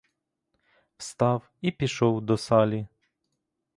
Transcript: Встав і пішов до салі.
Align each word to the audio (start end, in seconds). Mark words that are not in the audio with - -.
Встав 0.97 1.49
і 1.61 1.71
пішов 1.71 2.21
до 2.21 2.37
салі. 2.37 2.87